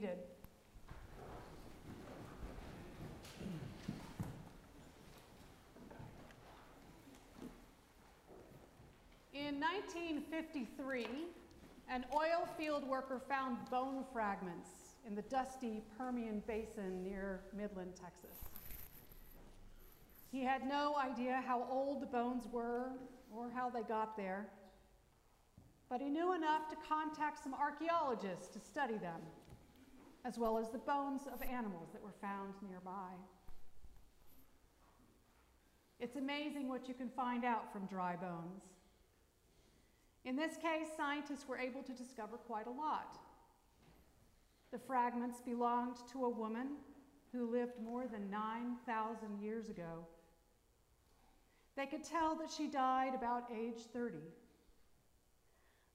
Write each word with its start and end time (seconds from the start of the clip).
seated. 0.00 0.18
In 9.34 9.60
1953, 9.60 11.06
an 11.88 12.04
oil 12.14 12.48
field 12.56 12.86
worker 12.86 13.20
found 13.28 13.58
bone 13.70 14.04
fragments 14.12 14.70
in 15.06 15.14
the 15.14 15.22
dusty 15.22 15.82
Permian 15.98 16.42
Basin 16.46 17.02
near 17.02 17.40
Midland, 17.56 17.92
Texas. 17.96 18.38
He 20.30 20.44
had 20.44 20.66
no 20.66 20.96
idea 20.96 21.42
how 21.44 21.66
old 21.68 22.00
the 22.00 22.06
bones 22.06 22.44
were 22.52 22.92
or 23.34 23.50
how 23.50 23.68
they 23.68 23.82
got 23.82 24.16
there, 24.16 24.46
but 25.88 26.00
he 26.00 26.08
knew 26.08 26.34
enough 26.34 26.68
to 26.68 26.76
contact 26.88 27.42
some 27.42 27.54
archaeologists 27.54 28.46
to 28.48 28.60
study 28.60 28.96
them, 28.98 29.20
as 30.24 30.38
well 30.38 30.58
as 30.58 30.68
the 30.70 30.78
bones 30.78 31.22
of 31.32 31.42
animals 31.42 31.88
that 31.92 32.02
were 32.02 32.14
found 32.20 32.54
nearby. 32.68 33.12
It's 35.98 36.16
amazing 36.16 36.68
what 36.68 36.88
you 36.88 36.94
can 36.94 37.08
find 37.10 37.44
out 37.44 37.72
from 37.72 37.86
dry 37.86 38.16
bones. 38.16 38.64
In 40.24 40.36
this 40.36 40.56
case, 40.56 40.88
scientists 40.96 41.46
were 41.48 41.58
able 41.58 41.82
to 41.82 41.92
discover 41.92 42.36
quite 42.36 42.66
a 42.66 42.70
lot. 42.70 43.18
The 44.70 44.78
fragments 44.78 45.40
belonged 45.40 45.96
to 46.12 46.24
a 46.24 46.28
woman 46.28 46.68
who 47.32 47.50
lived 47.50 47.80
more 47.82 48.06
than 48.06 48.30
9,000 48.30 49.40
years 49.40 49.68
ago. 49.68 50.06
They 51.76 51.86
could 51.86 52.04
tell 52.04 52.34
that 52.36 52.50
she 52.50 52.66
died 52.66 53.14
about 53.14 53.50
age 53.54 53.82
30. 53.92 54.18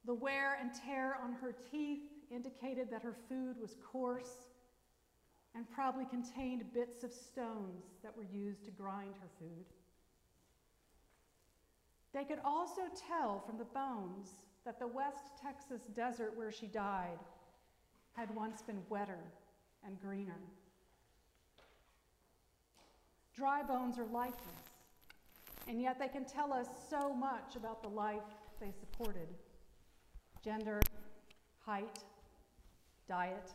The 0.05 0.13
wear 0.13 0.57
and 0.59 0.71
tear 0.73 1.17
on 1.23 1.33
her 1.33 1.55
teeth 1.71 2.01
indicated 2.31 2.89
that 2.91 3.01
her 3.01 3.15
food 3.29 3.55
was 3.59 3.75
coarse 3.91 4.47
and 5.55 5.69
probably 5.71 6.05
contained 6.05 6.63
bits 6.73 7.03
of 7.03 7.13
stones 7.13 7.85
that 8.03 8.15
were 8.15 8.25
used 8.31 8.65
to 8.65 8.71
grind 8.71 9.15
her 9.21 9.29
food. 9.39 9.65
They 12.13 12.23
could 12.23 12.39
also 12.43 12.83
tell 13.07 13.43
from 13.45 13.57
the 13.57 13.65
bones 13.65 14.29
that 14.65 14.79
the 14.79 14.87
West 14.87 15.37
Texas 15.41 15.81
desert 15.95 16.33
where 16.35 16.51
she 16.51 16.67
died 16.67 17.19
had 18.13 18.33
once 18.33 18.61
been 18.61 18.81
wetter 18.89 19.19
and 19.85 19.99
greener. 20.01 20.39
Dry 23.35 23.63
bones 23.63 23.99
are 23.99 24.05
lifeless, 24.05 24.39
and 25.67 25.81
yet 25.81 25.99
they 25.99 26.07
can 26.07 26.23
tell 26.23 26.53
us 26.53 26.67
so 26.89 27.13
much 27.13 27.57
about 27.57 27.81
the 27.81 27.89
life 27.89 28.23
they 28.59 28.71
supported 28.71 29.27
gender, 30.43 30.79
height, 31.65 31.99
diet. 33.07 33.51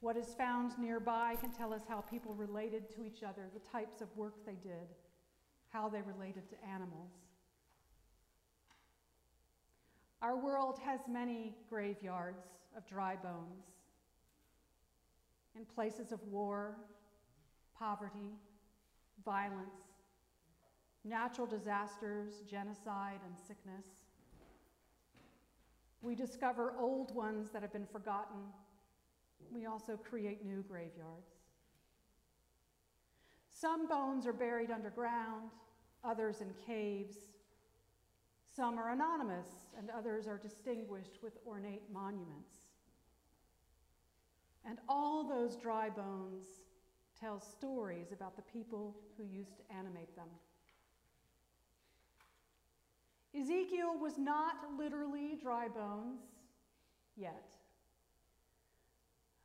What 0.00 0.16
is 0.16 0.34
found 0.34 0.78
nearby 0.78 1.36
can 1.40 1.50
tell 1.50 1.72
us 1.72 1.82
how 1.88 2.00
people 2.00 2.34
related 2.34 2.90
to 2.96 3.04
each 3.04 3.22
other, 3.22 3.48
the 3.52 3.70
types 3.70 4.00
of 4.00 4.08
work 4.16 4.34
they 4.44 4.56
did 4.62 4.88
how 5.74 5.88
they 5.88 6.02
related 6.02 6.48
to 6.48 6.54
animals. 6.72 7.10
Our 10.22 10.36
world 10.36 10.78
has 10.84 11.00
many 11.10 11.56
graveyards 11.68 12.46
of 12.76 12.86
dry 12.86 13.16
bones 13.16 13.66
in 15.56 15.64
places 15.66 16.12
of 16.12 16.22
war, 16.28 16.76
poverty, 17.76 18.38
violence, 19.24 19.82
natural 21.04 21.46
disasters, 21.46 22.34
genocide, 22.48 23.18
and 23.26 23.36
sickness. 23.36 23.86
We 26.04 26.14
discover 26.14 26.74
old 26.78 27.14
ones 27.14 27.50
that 27.52 27.62
have 27.62 27.72
been 27.72 27.86
forgotten. 27.86 28.36
We 29.50 29.64
also 29.64 29.96
create 29.96 30.44
new 30.44 30.62
graveyards. 30.68 31.32
Some 33.48 33.88
bones 33.88 34.26
are 34.26 34.34
buried 34.34 34.70
underground, 34.70 35.50
others 36.04 36.42
in 36.42 36.48
caves. 36.66 37.16
Some 38.54 38.78
are 38.78 38.90
anonymous, 38.90 39.48
and 39.78 39.88
others 39.90 40.26
are 40.26 40.36
distinguished 40.36 41.20
with 41.22 41.38
ornate 41.46 41.84
monuments. 41.90 42.52
And 44.66 44.78
all 44.88 45.26
those 45.26 45.56
dry 45.56 45.88
bones 45.88 46.44
tell 47.18 47.40
stories 47.40 48.12
about 48.12 48.36
the 48.36 48.42
people 48.42 48.94
who 49.16 49.24
used 49.24 49.56
to 49.56 49.74
animate 49.74 50.14
them. 50.16 50.28
Ezekiel 53.44 53.98
was 54.00 54.16
not 54.16 54.56
literally 54.78 55.36
dry 55.40 55.68
bones 55.68 56.20
yet. 57.14 57.50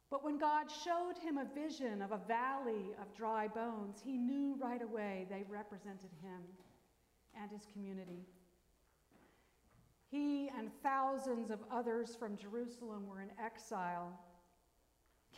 But 0.10 0.24
when 0.24 0.38
God 0.38 0.68
showed 0.72 1.18
him 1.22 1.38
a 1.38 1.46
vision 1.54 2.02
of 2.02 2.14
a 2.14 2.22
valley 2.26 2.94
of 3.02 3.14
dry 3.14 3.48
bones, 3.50 4.02
he 4.04 4.18
knew 4.18 4.56
right 4.58 4.82
away 4.82 5.28
they 5.30 5.44
represented 5.50 6.12
him 6.24 6.42
and 7.40 7.52
his 7.52 7.68
community. 7.74 8.26
He 10.09 10.50
and 10.58 10.72
thousands 10.82 11.52
of 11.52 11.59
others 11.70 12.16
from 12.16 12.38
Jerusalem 12.38 13.06
were 13.06 13.22
in 13.22 13.30
exile, 13.44 14.18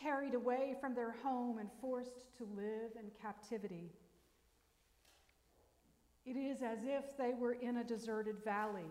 carried 0.00 0.34
away 0.34 0.76
from 0.80 0.94
their 0.94 1.16
home 1.22 1.58
and 1.58 1.68
forced 1.80 2.36
to 2.38 2.44
live 2.56 2.92
in 2.96 3.10
captivity. 3.20 3.90
It 6.24 6.36
is 6.36 6.62
as 6.62 6.84
if 6.84 7.16
they 7.18 7.32
were 7.34 7.54
in 7.54 7.78
a 7.78 7.84
deserted 7.84 8.36
valley 8.44 8.90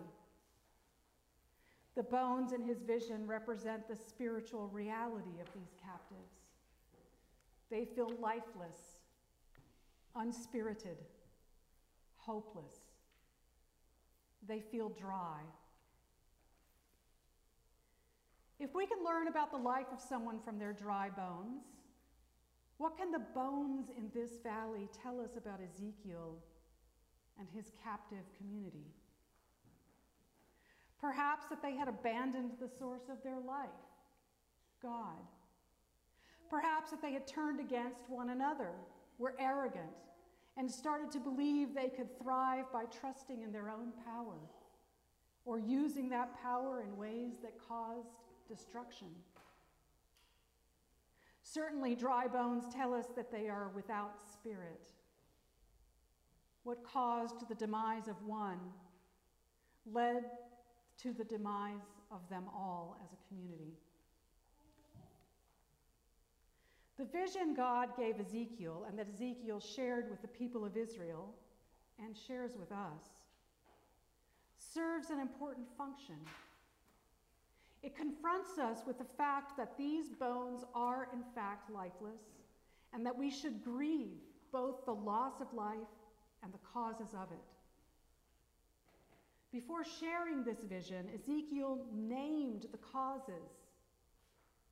the 1.94 2.02
bones 2.02 2.52
in 2.52 2.62
his 2.62 2.82
vision 2.82 3.26
represent 3.26 3.86
the 3.86 3.96
spiritual 3.96 4.68
reality 4.68 5.40
of 5.40 5.52
these 5.54 5.74
captives. 5.82 6.40
They 7.70 7.84
feel 7.84 8.10
lifeless, 8.18 9.00
unspirited, 10.16 10.96
hopeless. 12.16 12.74
They 14.48 14.60
feel 14.60 14.88
dry. 14.88 15.40
If 18.58 18.74
we 18.74 18.86
can 18.86 19.04
learn 19.04 19.28
about 19.28 19.50
the 19.50 19.58
life 19.58 19.86
of 19.92 20.00
someone 20.00 20.40
from 20.40 20.58
their 20.58 20.72
dry 20.72 21.10
bones, 21.10 21.64
what 22.78 22.96
can 22.96 23.10
the 23.10 23.22
bones 23.34 23.88
in 23.96 24.10
this 24.14 24.38
valley 24.42 24.88
tell 25.02 25.20
us 25.20 25.36
about 25.36 25.60
Ezekiel 25.60 26.36
and 27.38 27.48
his 27.54 27.72
captive 27.82 28.24
community? 28.38 28.86
Perhaps 31.00 31.46
that 31.48 31.62
they 31.62 31.74
had 31.74 31.88
abandoned 31.88 32.52
the 32.60 32.68
source 32.68 33.08
of 33.10 33.22
their 33.24 33.40
life, 33.40 33.68
God. 34.82 35.18
Perhaps 36.48 36.90
that 36.90 37.02
they 37.02 37.12
had 37.12 37.26
turned 37.26 37.58
against 37.58 38.08
one 38.08 38.30
another, 38.30 38.70
were 39.18 39.34
arrogant, 39.38 39.90
and 40.56 40.70
started 40.70 41.10
to 41.10 41.18
believe 41.18 41.74
they 41.74 41.88
could 41.88 42.18
thrive 42.18 42.64
by 42.72 42.84
trusting 42.84 43.42
in 43.42 43.52
their 43.52 43.70
own 43.70 43.92
power 44.04 44.36
or 45.44 45.58
using 45.58 46.08
that 46.10 46.40
power 46.42 46.82
in 46.82 46.96
ways 46.96 47.32
that 47.42 47.52
caused 47.68 48.18
destruction. 48.48 49.08
Certainly, 51.42 51.96
dry 51.96 52.28
bones 52.28 52.64
tell 52.72 52.94
us 52.94 53.06
that 53.16 53.32
they 53.32 53.48
are 53.48 53.70
without 53.74 54.14
spirit. 54.32 54.92
What 56.64 56.84
caused 56.84 57.48
the 57.48 57.54
demise 57.54 58.08
of 58.08 58.16
one 58.24 58.58
led 59.86 60.24
to 61.02 61.12
the 61.12 61.24
demise 61.24 61.80
of 62.10 62.20
them 62.28 62.44
all 62.54 62.96
as 63.02 63.12
a 63.12 63.28
community. 63.28 63.72
The 66.98 67.04
vision 67.06 67.54
God 67.54 67.96
gave 67.96 68.20
Ezekiel 68.20 68.84
and 68.88 68.98
that 68.98 69.08
Ezekiel 69.12 69.60
shared 69.60 70.08
with 70.10 70.22
the 70.22 70.28
people 70.28 70.64
of 70.64 70.76
Israel 70.76 71.34
and 71.98 72.16
shares 72.16 72.52
with 72.58 72.70
us 72.70 73.02
serves 74.56 75.10
an 75.10 75.18
important 75.18 75.66
function. 75.76 76.16
It 77.82 77.96
confronts 77.96 78.58
us 78.58 78.82
with 78.86 78.98
the 78.98 79.04
fact 79.16 79.56
that 79.56 79.76
these 79.76 80.10
bones 80.10 80.64
are 80.74 81.08
in 81.12 81.24
fact 81.34 81.70
lifeless 81.70 82.22
and 82.92 83.04
that 83.04 83.16
we 83.16 83.30
should 83.30 83.64
grieve 83.64 84.20
both 84.52 84.84
the 84.84 84.94
loss 84.94 85.40
of 85.40 85.52
life 85.52 85.88
and 86.42 86.52
the 86.52 86.58
causes 86.72 87.14
of 87.14 87.30
it. 87.30 87.52
Before 89.52 89.84
sharing 89.84 90.44
this 90.44 90.62
vision, 90.62 91.08
Ezekiel 91.14 91.78
named 91.92 92.66
the 92.72 92.78
causes 92.78 93.50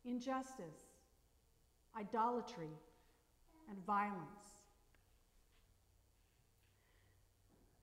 injustice, 0.05 0.97
idolatry, 1.95 2.71
and 3.69 3.79
violence. 3.85 4.57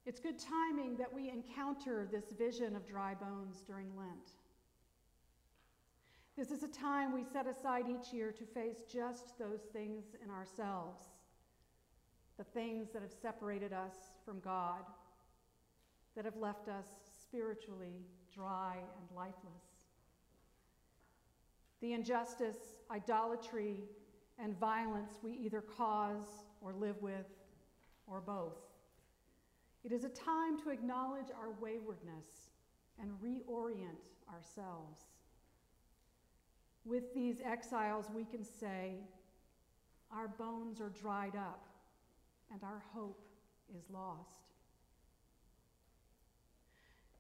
It's 0.07 0.19
good 0.19 0.39
timing 0.39 0.95
that 0.98 1.13
we 1.13 1.30
encounter 1.30 2.07
this 2.12 2.25
vision 2.38 2.75
of 2.75 2.88
dry 2.88 3.13
bones 3.13 3.62
during 3.68 3.95
Lent. 3.95 4.31
This 6.38 6.50
is 6.50 6.63
a 6.63 6.68
time 6.68 7.13
we 7.13 7.24
set 7.24 7.45
aside 7.45 7.86
each 7.89 8.13
year 8.13 8.31
to 8.31 8.45
face 8.45 8.78
just 8.92 9.38
those 9.38 9.62
things 9.74 10.06
in 10.24 10.31
ourselves, 10.31 11.07
the 12.38 12.44
things 12.44 12.89
that 12.94 13.01
have 13.01 13.12
separated 13.12 13.74
us 13.74 13.95
from 14.25 14.39
God 14.39 14.81
that 16.16 16.25
have 16.25 16.36
left 16.38 16.68
us 16.68 16.88
spiritually 17.22 18.06
dry 18.34 18.75
and 18.75 19.16
lifeless. 19.16 19.63
the 21.80 21.94
injustice, 21.94 22.57
idolatry, 22.89 23.84
and 24.39 24.57
violence 24.60 25.19
we 25.22 25.31
either 25.34 25.62
cause 25.62 26.44
or 26.60 26.74
live 26.74 27.00
with, 27.01 27.28
or 28.07 28.19
both. 28.19 28.57
It 29.84 29.92
is 29.92 30.04
a 30.04 30.10
time 30.10 30.60
to 30.63 30.69
acknowledge 30.69 31.28
our 31.30 31.51
waywardness 31.62 32.50
and 33.00 33.12
reorient 33.24 34.10
ourselves. 34.34 35.04
With 36.84 37.13
these 37.13 37.42
exiles, 37.42 38.07
we 38.13 38.25
can 38.25 38.44
say, 38.44 38.95
Our 40.12 40.28
bones 40.28 40.81
are 40.81 40.89
dried 40.89 41.36
up, 41.36 41.68
and 42.51 42.63
our 42.63 42.83
hope 42.94 43.19
is 43.77 43.83
lost. 43.89 44.53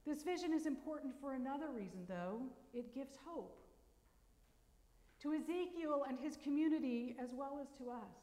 This 0.05 0.23
vision 0.23 0.53
is 0.53 0.65
important 0.65 1.13
for 1.19 1.33
another 1.33 1.69
reason, 1.75 2.05
though 2.07 2.41
it 2.73 2.93
gives 2.95 3.17
hope 3.25 3.59
to 5.21 5.33
Ezekiel 5.33 6.05
and 6.07 6.17
his 6.17 6.37
community 6.37 7.15
as 7.21 7.31
well 7.33 7.59
as 7.61 7.67
to 7.77 7.89
us. 7.89 8.15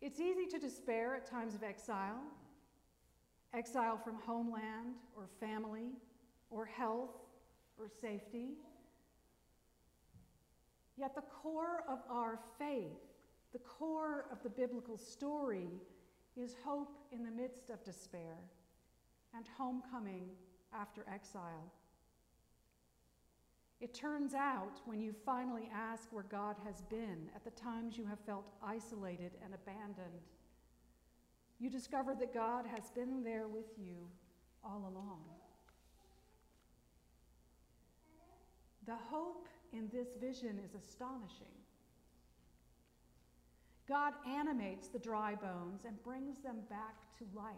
It's 0.00 0.20
easy 0.20 0.46
to 0.46 0.58
despair 0.58 1.14
at 1.14 1.26
times 1.26 1.54
of 1.54 1.62
exile 1.62 2.20
exile 3.54 3.96
from 3.96 4.16
homeland 4.26 4.94
or 5.16 5.28
family 5.40 5.92
or 6.50 6.66
health 6.66 7.16
or 7.78 7.88
safety. 7.88 8.50
Yet 10.96 11.14
the 11.14 11.22
core 11.22 11.84
of 11.88 12.00
our 12.10 12.38
faith, 12.58 13.07
the 13.52 13.58
core 13.58 14.26
of 14.30 14.42
the 14.42 14.50
biblical 14.50 14.96
story, 14.96 15.68
is 16.36 16.54
hope 16.64 16.96
in 17.10 17.24
the 17.24 17.30
midst 17.30 17.70
of 17.70 17.82
despair 17.84 18.36
and 19.34 19.46
homecoming 19.56 20.24
after 20.72 21.04
exile. 21.12 21.72
It 23.80 23.94
turns 23.94 24.34
out 24.34 24.80
when 24.86 25.00
you 25.00 25.14
finally 25.24 25.70
ask 25.74 26.08
where 26.12 26.24
God 26.24 26.56
has 26.64 26.82
been 26.82 27.28
at 27.34 27.44
the 27.44 27.50
times 27.50 27.96
you 27.96 28.04
have 28.06 28.18
felt 28.20 28.46
isolated 28.62 29.32
and 29.44 29.54
abandoned, 29.54 30.22
you 31.60 31.70
discover 31.70 32.14
that 32.14 32.34
God 32.34 32.64
has 32.66 32.90
been 32.90 33.22
there 33.22 33.46
with 33.48 33.66
you 33.76 33.96
all 34.64 34.90
along. 34.92 35.22
The 38.86 38.96
hope 39.10 39.46
in 39.72 39.88
this 39.92 40.08
vision 40.20 40.58
is 40.64 40.74
astonishing. 40.74 41.54
God 43.88 44.12
animates 44.28 44.88
the 44.88 44.98
dry 44.98 45.34
bones 45.34 45.84
and 45.86 46.02
brings 46.02 46.38
them 46.38 46.58
back 46.68 46.94
to 47.18 47.24
life. 47.34 47.54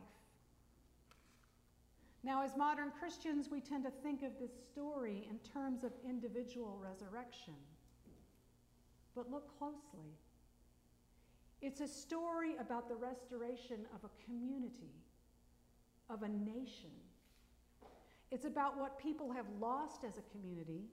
Now, 2.22 2.44
as 2.44 2.56
modern 2.56 2.92
Christians, 2.98 3.48
we 3.50 3.60
tend 3.60 3.84
to 3.84 3.90
think 3.90 4.22
of 4.22 4.38
this 4.38 4.52
story 4.70 5.26
in 5.28 5.38
terms 5.38 5.84
of 5.84 5.92
individual 6.08 6.78
resurrection. 6.80 7.54
But 9.16 9.30
look 9.30 9.58
closely. 9.58 10.14
It's 11.62 11.80
a 11.80 11.88
story 11.88 12.54
about 12.60 12.88
the 12.88 12.94
restoration 12.94 13.86
of 13.94 14.04
a 14.04 14.24
community, 14.24 14.94
of 16.08 16.22
a 16.22 16.28
nation. 16.28 16.90
It's 18.30 18.44
about 18.44 18.78
what 18.78 18.98
people 18.98 19.32
have 19.32 19.46
lost 19.60 20.04
as 20.06 20.18
a 20.18 20.22
community, 20.30 20.84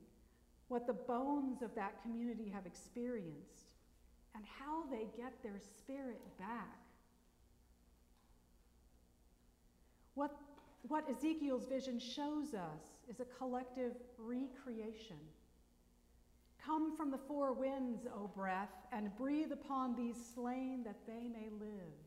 what 0.70 0.88
the 0.88 0.94
bones 0.94 1.62
of 1.62 1.76
that 1.76 2.02
community 2.02 2.50
have 2.50 2.66
experienced, 2.66 3.67
and 4.38 4.46
how 4.60 4.84
they 4.92 5.08
get 5.18 5.34
their 5.42 5.60
spirit 5.60 6.22
back. 6.38 6.78
What 10.14 10.32
what 10.88 11.10
Ezekiel's 11.10 11.66
vision 11.66 12.00
shows 12.00 12.54
us 12.54 12.82
is 13.10 13.20
a 13.20 13.26
collective 13.26 13.94
recreation. 14.18 15.18
Come 16.64 16.96
from 16.96 17.12
the 17.12 17.18
four 17.18 17.52
winds, 17.52 18.06
O 18.14 18.28
breath, 18.28 18.70
and 18.92 19.16
breathe 19.18 19.52
upon 19.52 19.96
these 19.96 20.16
slain 20.34 20.84
that 20.86 20.98
they 21.08 21.28
may 21.28 21.50
live. 21.50 21.98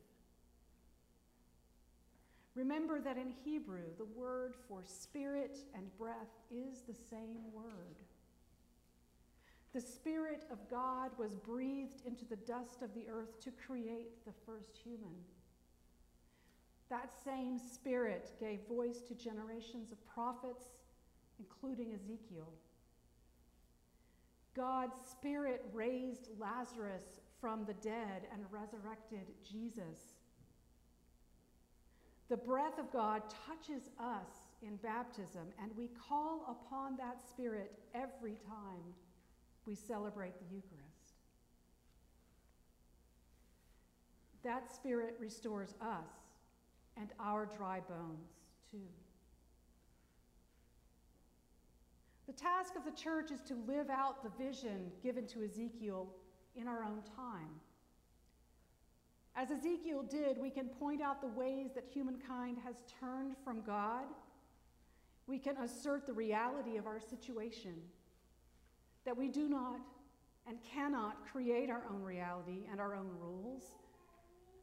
Remember 2.55 3.01
that 3.01 3.17
in 3.17 3.33
Hebrew, 3.45 3.85
the 3.99 4.05
word 4.05 4.55
for 4.69 4.83
spirit 4.85 5.59
and 5.75 5.97
breath 5.99 6.39
is 6.51 6.83
the 6.87 6.95
same 6.95 7.53
word. 7.53 7.97
The 9.73 9.81
Spirit 9.81 10.45
of 10.51 10.59
God 10.69 11.11
was 11.17 11.37
breathed 11.37 12.03
into 12.05 12.25
the 12.25 12.37
dust 12.37 12.83
of 12.83 12.93
the 12.95 13.07
earth 13.09 13.41
to 13.43 13.53
create 13.53 14.25
the 14.25 14.33
first 14.45 14.77
human. 14.83 15.15
That 16.89 17.13
same 17.25 17.57
Spirit 17.57 18.33
gave 18.41 18.59
voice 18.69 19.01
to 19.03 19.15
generations 19.15 19.93
of 19.93 20.05
prophets, 20.13 20.65
including 21.39 21.95
Ezekiel. 21.95 22.49
God's 24.57 24.97
Spirit 25.09 25.65
raised 25.73 26.29
Lazarus 26.37 27.21
from 27.41 27.65
the 27.65 27.75
dead 27.75 28.27
and 28.33 28.43
resurrected 28.51 29.27
Jesus. 29.49 30.17
The 32.29 32.37
breath 32.37 32.79
of 32.79 32.93
God 32.93 33.23
touches 33.47 33.89
us 34.01 34.29
in 34.63 34.77
baptism, 34.77 35.47
and 35.63 35.71
we 35.77 35.91
call 36.09 36.45
upon 36.49 36.97
that 36.97 37.21
Spirit 37.29 37.73
every 37.95 38.37
time 38.49 38.95
we 39.71 39.77
celebrate 39.77 40.37
the 40.41 40.53
Eucharist. 40.53 41.15
That 44.43 44.69
Spirit 44.75 45.15
restores 45.21 45.77
us 45.81 46.11
and 46.97 47.11
our 47.21 47.47
dry 47.47 47.79
bones 47.89 48.33
too. 48.69 48.89
The 52.27 52.33
task 52.33 52.75
of 52.75 52.85
the 52.85 52.91
church 52.91 53.31
is 53.31 53.41
to 53.43 53.55
live 53.69 53.91
out 53.91 54.25
the 54.25 54.45
vision 54.45 54.91
given 55.05 55.29
to 55.29 55.45
Ezekiel 55.45 56.09
in 56.57 56.67
our 56.67 56.83
own 56.83 57.03
time. 57.15 57.51
As 59.37 59.53
Ezekiel 59.53 60.03
did, 60.03 60.37
we 60.37 60.51
can 60.51 60.67
point 60.67 61.01
out 61.01 61.21
the 61.21 61.29
ways 61.29 61.71
that 61.77 61.85
humankind 61.95 62.59
has 62.65 62.75
turned 62.99 63.37
from 63.45 63.63
God. 63.63 64.07
We 65.29 65.39
can 65.39 65.57
assert 65.59 66.07
the 66.07 66.13
reality 66.13 66.77
of 66.77 66.89
our 66.89 66.99
situation, 66.99 67.75
that 69.05 69.17
we 69.17 69.29
do 69.29 69.49
not 69.49 69.81
and 70.47 70.59
cannot 70.75 71.17
create 71.31 71.71
our 71.71 71.83
own 71.91 72.03
reality 72.03 72.67
and 72.71 72.81
our 72.81 72.95
own 72.95 73.09
rules, 73.19 73.77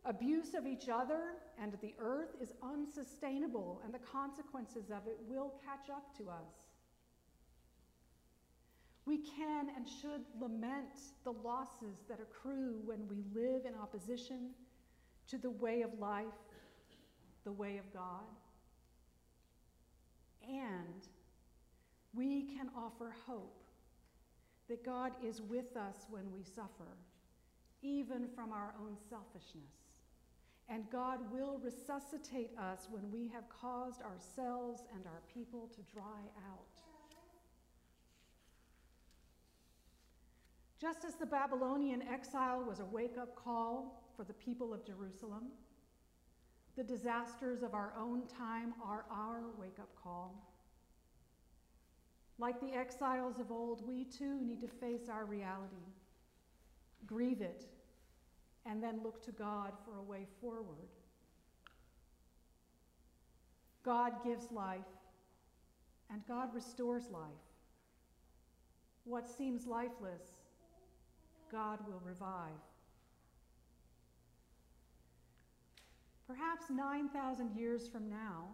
Abuse 0.07 0.53
of 0.53 0.65
each 0.65 0.87
other 0.87 1.35
and 1.61 1.73
the 1.81 1.93
earth 1.99 2.29
is 2.41 2.53
unsustainable, 2.63 3.81
and 3.83 3.93
the 3.93 3.99
consequences 3.99 4.89
of 4.89 5.05
it 5.05 5.17
will 5.27 5.53
catch 5.65 5.89
up 5.89 6.17
to 6.17 6.29
us. 6.29 6.53
We 9.05 9.17
can 9.17 9.67
and 9.75 9.85
should 9.85 10.21
lament 10.39 10.95
the 11.25 11.31
losses 11.31 12.05
that 12.07 12.19
accrue 12.21 12.79
when 12.85 13.05
we 13.09 13.17
live 13.35 13.65
in 13.65 13.73
opposition 13.75 14.51
to 15.27 15.37
the 15.37 15.49
way 15.49 15.81
of 15.81 15.91
life, 15.99 16.25
the 17.43 17.51
way 17.51 17.77
of 17.77 17.93
God. 17.93 18.23
And 20.47 21.05
we 22.13 22.43
can 22.43 22.69
offer 22.77 23.13
hope 23.25 23.66
that 24.69 24.85
God 24.85 25.13
is 25.23 25.41
with 25.41 25.75
us 25.75 26.05
when 26.09 26.31
we 26.31 26.43
suffer, 26.43 26.97
even 27.81 28.27
from 28.35 28.51
our 28.51 28.73
own 28.79 28.97
selfishness 29.09 29.87
and 30.69 30.89
God 30.91 31.19
will 31.31 31.59
resuscitate 31.63 32.51
us 32.59 32.87
when 32.89 33.09
we 33.11 33.29
have 33.29 33.47
caused 33.49 34.01
ourselves 34.01 34.83
and 34.93 35.05
our 35.05 35.21
people 35.33 35.69
to 35.75 35.81
dry 35.93 36.21
out. 36.49 36.81
Just 40.79 41.05
as 41.05 41.15
the 41.15 41.25
Babylonian 41.25 42.03
exile 42.03 42.63
was 42.67 42.79
a 42.79 42.85
wake 42.85 43.17
up 43.17 43.35
call 43.35 44.03
for 44.15 44.23
the 44.23 44.33
people 44.33 44.73
of 44.73 44.85
Jerusalem, 44.85 45.45
the 46.75 46.83
disasters 46.83 47.63
of 47.63 47.73
our 47.73 47.93
own 47.97 48.27
time 48.27 48.73
are 48.83 49.05
our 49.09 49.45
wake 49.57 49.79
up 49.79 49.89
call. 50.01 50.46
Like 52.39 52.59
the 52.59 52.73
exiles 52.77 53.39
of 53.39 53.51
old, 53.51 53.87
we 53.87 54.03
too 54.05 54.39
need 54.41 54.61
to 54.61 54.67
face 54.67 55.09
our 55.09 55.25
reality, 55.25 55.75
grieve 57.07 57.41
it, 57.41 57.65
and 58.65 58.81
then 58.83 59.01
look 59.03 59.23
to 59.25 59.31
God 59.31 59.73
for 59.83 59.97
a 59.97 60.03
way 60.03 60.27
forward. 60.39 60.89
God 63.83 64.23
gives 64.23 64.51
life, 64.51 64.81
and 66.11 66.21
God 66.27 66.53
restores 66.53 67.09
life. 67.09 67.21
What 69.05 69.27
seems 69.27 69.65
lifeless, 69.65 70.21
God 71.51 71.79
will 71.87 72.01
revive. 72.05 72.51
Perhaps 76.27 76.65
9,000 76.69 77.55
years 77.55 77.87
from 77.87 78.09
now, 78.09 78.49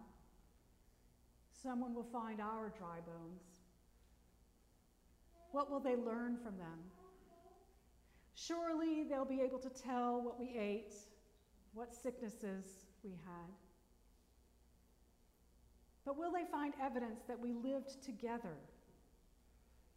someone 1.60 1.92
will 1.92 2.04
find 2.04 2.40
our 2.40 2.72
dry 2.78 3.00
bones. 3.04 3.53
What 5.54 5.70
will 5.70 5.78
they 5.78 5.94
learn 5.94 6.36
from 6.36 6.58
them? 6.58 6.80
Surely 8.34 9.04
they'll 9.08 9.24
be 9.24 9.40
able 9.40 9.60
to 9.60 9.68
tell 9.68 10.20
what 10.20 10.40
we 10.40 10.58
ate, 10.58 10.92
what 11.74 11.94
sicknesses 11.94 12.64
we 13.04 13.12
had. 13.12 13.54
But 16.04 16.18
will 16.18 16.32
they 16.32 16.42
find 16.50 16.74
evidence 16.82 17.20
that 17.28 17.38
we 17.38 17.52
lived 17.52 18.02
together, 18.02 18.56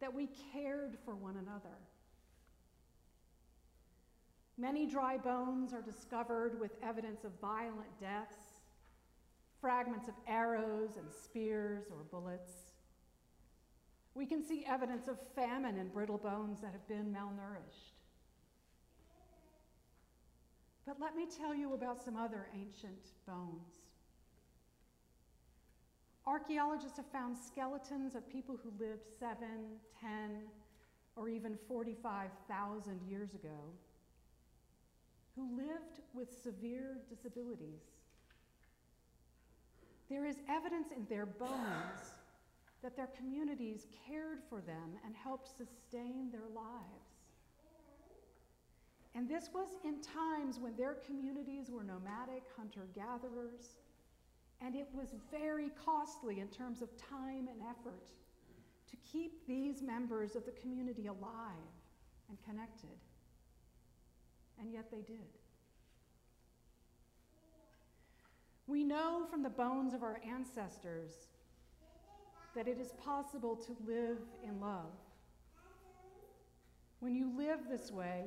that 0.00 0.14
we 0.14 0.28
cared 0.52 0.96
for 1.04 1.16
one 1.16 1.36
another. 1.38 1.74
Many 4.56 4.86
dry 4.86 5.18
bones 5.18 5.72
are 5.72 5.82
discovered 5.82 6.60
with 6.60 6.70
evidence 6.84 7.24
of 7.24 7.32
violent 7.40 7.98
deaths, 7.98 8.60
fragments 9.60 10.06
of 10.06 10.14
arrows 10.28 10.98
and 10.98 11.12
spears 11.12 11.86
or 11.90 12.04
bullets. 12.12 12.67
We 14.14 14.26
can 14.26 14.42
see 14.42 14.64
evidence 14.66 15.08
of 15.08 15.18
famine 15.34 15.78
in 15.78 15.88
brittle 15.88 16.18
bones 16.18 16.60
that 16.60 16.72
have 16.72 16.86
been 16.88 17.12
malnourished. 17.12 17.94
But 20.86 20.96
let 21.00 21.14
me 21.14 21.26
tell 21.26 21.54
you 21.54 21.74
about 21.74 22.02
some 22.02 22.16
other 22.16 22.46
ancient 22.54 23.12
bones. 23.26 23.68
Archaeologists 26.26 26.96
have 26.96 27.06
found 27.12 27.36
skeletons 27.36 28.14
of 28.14 28.28
people 28.28 28.58
who 28.62 28.72
lived 28.82 29.04
7, 29.20 29.36
10, 30.00 30.42
or 31.16 31.28
even 31.28 31.58
45,000 31.68 33.00
years 33.08 33.34
ago 33.34 33.72
who 35.38 35.56
lived 35.56 36.00
with 36.14 36.28
severe 36.42 36.98
disabilities. 37.08 37.82
There 40.10 40.26
is 40.26 40.36
evidence 40.48 40.88
in 40.94 41.06
their 41.08 41.26
bones 41.26 42.17
that 42.82 42.96
their 42.96 43.08
communities 43.16 43.86
cared 44.06 44.38
for 44.48 44.60
them 44.60 44.96
and 45.04 45.14
helped 45.14 45.48
sustain 45.48 46.30
their 46.30 46.48
lives. 46.54 47.18
And 49.14 49.28
this 49.28 49.50
was 49.52 49.68
in 49.84 50.00
times 50.00 50.60
when 50.60 50.76
their 50.76 50.94
communities 50.94 51.70
were 51.70 51.82
nomadic 51.82 52.44
hunter 52.56 52.86
gatherers, 52.94 53.74
and 54.60 54.76
it 54.76 54.88
was 54.92 55.14
very 55.30 55.70
costly 55.84 56.40
in 56.40 56.48
terms 56.48 56.82
of 56.82 56.88
time 56.96 57.48
and 57.48 57.60
effort 57.68 58.06
to 58.88 58.96
keep 59.10 59.46
these 59.46 59.82
members 59.82 60.36
of 60.36 60.44
the 60.44 60.52
community 60.52 61.06
alive 61.06 61.72
and 62.28 62.38
connected. 62.44 62.96
And 64.60 64.72
yet 64.72 64.90
they 64.90 65.02
did. 65.02 65.26
We 68.66 68.84
know 68.84 69.26
from 69.30 69.42
the 69.42 69.50
bones 69.50 69.94
of 69.94 70.02
our 70.02 70.20
ancestors 70.28 71.28
that 72.54 72.66
it 72.66 72.78
is 72.80 72.92
possible 73.04 73.56
to 73.56 73.76
live 73.86 74.18
in 74.42 74.60
love. 74.60 74.92
When 77.00 77.14
you 77.14 77.32
live 77.36 77.60
this 77.70 77.92
way, 77.92 78.24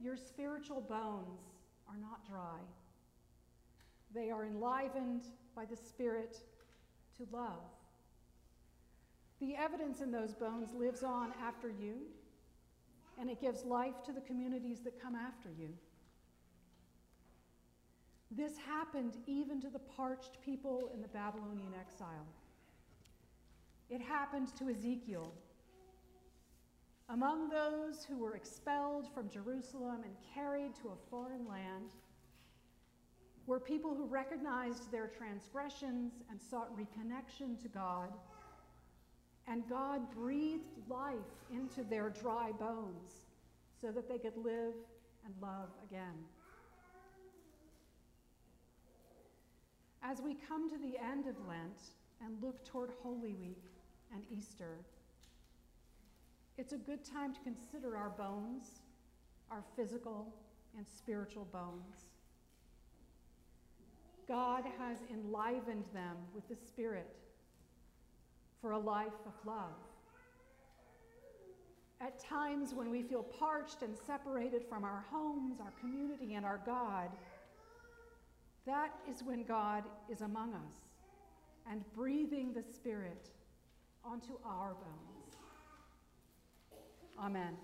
your 0.00 0.16
spiritual 0.16 0.80
bones 0.80 1.40
are 1.88 1.96
not 1.96 2.26
dry. 2.28 2.58
They 4.14 4.30
are 4.30 4.44
enlivened 4.44 5.22
by 5.54 5.64
the 5.64 5.76
Spirit 5.76 6.38
to 7.16 7.26
love. 7.32 7.64
The 9.40 9.56
evidence 9.56 10.00
in 10.00 10.10
those 10.10 10.34
bones 10.34 10.72
lives 10.72 11.02
on 11.02 11.32
after 11.42 11.68
you, 11.68 11.96
and 13.18 13.28
it 13.28 13.40
gives 13.40 13.64
life 13.64 14.02
to 14.04 14.12
the 14.12 14.20
communities 14.20 14.80
that 14.80 15.00
come 15.00 15.14
after 15.14 15.48
you. 15.58 15.68
This 18.30 18.52
happened 18.58 19.16
even 19.26 19.60
to 19.60 19.68
the 19.68 19.78
parched 19.78 20.38
people 20.44 20.90
in 20.94 21.00
the 21.00 21.08
Babylonian 21.08 21.72
exile. 21.78 22.26
It 23.88 24.00
happened 24.00 24.48
to 24.58 24.68
Ezekiel. 24.68 25.32
Among 27.08 27.48
those 27.48 28.04
who 28.04 28.18
were 28.18 28.34
expelled 28.34 29.06
from 29.14 29.30
Jerusalem 29.30 30.02
and 30.04 30.14
carried 30.34 30.74
to 30.82 30.88
a 30.88 31.10
foreign 31.10 31.46
land 31.46 31.92
were 33.46 33.60
people 33.60 33.94
who 33.94 34.06
recognized 34.06 34.90
their 34.90 35.06
transgressions 35.06 36.14
and 36.28 36.40
sought 36.42 36.76
reconnection 36.76 37.60
to 37.62 37.68
God. 37.68 38.12
And 39.46 39.62
God 39.68 40.10
breathed 40.12 40.64
life 40.88 41.14
into 41.52 41.84
their 41.84 42.10
dry 42.10 42.50
bones 42.58 43.22
so 43.80 43.92
that 43.92 44.08
they 44.08 44.18
could 44.18 44.36
live 44.36 44.74
and 45.24 45.34
love 45.40 45.68
again. 45.88 46.24
As 50.02 50.20
we 50.20 50.34
come 50.34 50.68
to 50.68 50.78
the 50.78 50.98
end 50.98 51.28
of 51.28 51.36
Lent 51.46 51.80
and 52.24 52.42
look 52.42 52.64
toward 52.64 52.90
Holy 53.02 53.34
Week, 53.34 53.62
and 54.12 54.22
Easter. 54.30 54.78
It's 56.58 56.72
a 56.72 56.78
good 56.78 57.04
time 57.04 57.34
to 57.34 57.40
consider 57.40 57.96
our 57.96 58.10
bones, 58.10 58.80
our 59.50 59.62
physical 59.76 60.32
and 60.76 60.86
spiritual 60.88 61.46
bones. 61.52 62.06
God 64.26 64.64
has 64.78 64.98
enlivened 65.12 65.84
them 65.92 66.16
with 66.34 66.48
the 66.48 66.56
Spirit 66.56 67.14
for 68.60 68.72
a 68.72 68.78
life 68.78 69.12
of 69.26 69.32
love. 69.44 69.76
At 72.00 72.18
times 72.18 72.74
when 72.74 72.90
we 72.90 73.02
feel 73.02 73.22
parched 73.22 73.82
and 73.82 73.96
separated 74.06 74.64
from 74.68 74.84
our 74.84 75.04
homes, 75.10 75.60
our 75.60 75.72
community, 75.80 76.34
and 76.34 76.44
our 76.44 76.60
God, 76.66 77.10
that 78.66 78.92
is 79.08 79.22
when 79.22 79.44
God 79.44 79.84
is 80.10 80.20
among 80.20 80.54
us 80.54 80.76
and 81.70 81.82
breathing 81.94 82.52
the 82.52 82.62
Spirit 82.62 83.30
onto 84.06 84.38
our 84.44 84.74
bones. 84.74 85.36
Amen. 87.18 87.56